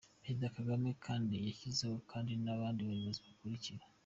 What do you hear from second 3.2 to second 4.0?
bakurikira: